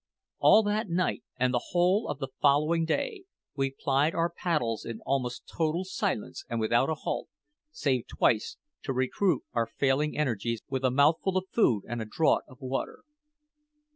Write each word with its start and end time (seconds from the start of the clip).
All 0.39 0.63
that 0.63 0.89
night 0.89 1.21
and 1.37 1.53
the 1.53 1.65
whole 1.73 2.07
of 2.07 2.17
the 2.17 2.29
following 2.41 2.85
day 2.85 3.25
we 3.55 3.69
plied 3.69 4.15
our 4.15 4.31
paddles 4.31 4.83
in 4.83 4.99
almost 5.01 5.43
total 5.47 5.83
silence 5.83 6.43
and 6.49 6.59
without 6.59 6.89
a 6.89 6.95
halt, 6.95 7.29
save 7.69 8.07
twice 8.07 8.57
to 8.81 8.93
recruit 8.93 9.43
our 9.53 9.67
failing 9.67 10.17
energies 10.17 10.63
with 10.67 10.83
a 10.83 10.89
mouthful 10.89 11.37
of 11.37 11.49
food 11.51 11.83
and 11.87 12.01
a 12.01 12.05
draught 12.05 12.45
of 12.47 12.59
water. 12.61 13.03